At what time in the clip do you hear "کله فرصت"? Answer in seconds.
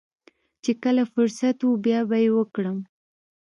0.83-1.57